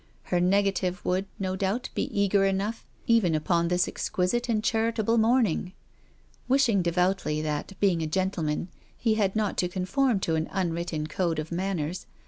Her 0.23 0.39
nega 0.39 0.73
tive 0.73 1.05
would, 1.05 1.27
no 1.37 1.55
doubt, 1.55 1.89
be 1.93 2.05
eager 2.09 2.43
enough 2.43 2.87
even 3.05 3.35
upon 3.35 3.67
this 3.67 3.87
exquisite 3.87 4.49
and 4.49 4.63
charitable 4.63 5.19
morning. 5.19 5.73
Wishing 6.47 6.81
devoutly 6.81 7.39
that, 7.43 7.73
being 7.79 8.01
a 8.01 8.07
gentleman, 8.07 8.69
he 8.97 9.13
had 9.13 9.35
not 9.35 9.57
to 9.57 9.67
conform 9.69 10.19
to 10.21 10.33
an 10.33 10.49
unwritten 10.51 11.05
code 11.05 11.37
of 11.37 11.51
manners. 11.51 12.07